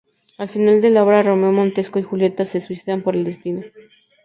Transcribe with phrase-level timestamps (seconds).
[0.39, 3.61] Al final de la obra Romeo Montesco y Julieta se "suicidan por el destino".